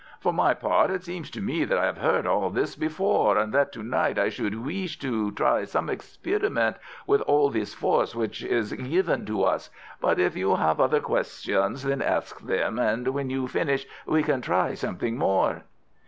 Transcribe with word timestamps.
"For 0.19 0.33
my 0.33 0.55
part, 0.55 0.89
it 0.89 1.03
seems 1.03 1.29
to 1.29 1.41
me 1.41 1.63
that 1.63 1.77
I 1.77 1.85
have 1.85 1.99
heard 1.99 2.25
all 2.25 2.49
this 2.49 2.75
before, 2.75 3.37
and 3.37 3.53
that 3.53 3.71
to 3.73 3.83
night 3.83 4.17
I 4.17 4.29
should 4.29 4.55
weesh 4.63 4.97
to 5.01 5.31
try 5.33 5.63
some 5.63 5.91
experiment 5.91 6.77
with 7.05 7.21
all 7.21 7.51
this 7.51 7.75
force 7.75 8.15
which 8.15 8.43
is 8.43 8.73
given 8.73 9.27
to 9.27 9.43
us. 9.43 9.69
But 9.99 10.19
if 10.19 10.35
you 10.35 10.55
have 10.55 10.79
other 10.81 11.01
questions, 11.01 11.83
then 11.83 12.01
ask 12.01 12.39
them, 12.39 12.79
and 12.79 13.09
when 13.09 13.29
you 13.29 13.45
are 13.45 13.49
finish 13.49 13.85
we 14.07 14.23
can 14.23 14.41
try 14.41 14.73
something 14.73 15.19
more." 15.19 15.65